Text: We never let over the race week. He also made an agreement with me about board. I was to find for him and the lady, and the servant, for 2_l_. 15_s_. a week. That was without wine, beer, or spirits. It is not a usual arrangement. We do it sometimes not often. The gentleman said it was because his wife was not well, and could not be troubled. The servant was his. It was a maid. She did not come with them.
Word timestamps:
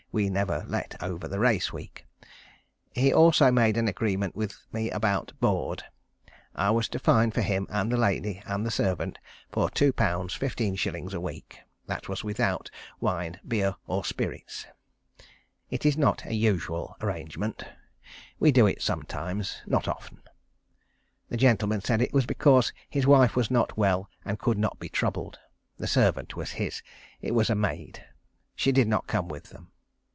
We 0.13 0.29
never 0.29 0.65
let 0.67 1.01
over 1.01 1.25
the 1.25 1.39
race 1.39 1.71
week. 1.71 2.05
He 2.91 3.13
also 3.13 3.49
made 3.49 3.77
an 3.77 3.87
agreement 3.87 4.35
with 4.35 4.55
me 4.73 4.89
about 4.91 5.31
board. 5.39 5.83
I 6.53 6.69
was 6.71 6.89
to 6.89 6.99
find 6.99 7.33
for 7.33 7.39
him 7.39 7.65
and 7.69 7.89
the 7.89 7.95
lady, 7.95 8.43
and 8.45 8.65
the 8.65 8.71
servant, 8.71 9.19
for 9.53 9.69
2_l_. 9.69 9.93
15_s_. 9.93 11.13
a 11.13 11.19
week. 11.21 11.59
That 11.87 12.09
was 12.09 12.25
without 12.25 12.69
wine, 12.99 13.39
beer, 13.47 13.75
or 13.87 14.03
spirits. 14.03 14.67
It 15.69 15.85
is 15.85 15.95
not 15.97 16.25
a 16.25 16.33
usual 16.33 16.97
arrangement. 16.99 17.63
We 18.37 18.51
do 18.51 18.67
it 18.67 18.81
sometimes 18.81 19.61
not 19.65 19.87
often. 19.87 20.23
The 21.29 21.37
gentleman 21.37 21.79
said 21.79 22.01
it 22.01 22.11
was 22.11 22.25
because 22.25 22.73
his 22.89 23.07
wife 23.07 23.37
was 23.37 23.49
not 23.49 23.77
well, 23.77 24.09
and 24.25 24.37
could 24.37 24.57
not 24.57 24.77
be 24.77 24.89
troubled. 24.89 25.39
The 25.77 25.87
servant 25.87 26.35
was 26.35 26.51
his. 26.51 26.81
It 27.21 27.31
was 27.33 27.49
a 27.49 27.55
maid. 27.55 28.03
She 28.57 28.73
did 28.73 28.89
not 28.89 29.07
come 29.07 29.29
with 29.29 29.51
them. 29.51 29.69